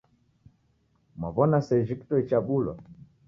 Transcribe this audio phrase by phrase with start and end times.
[1.19, 2.73] Mwaw'ona sejhi kitoi chabulwa?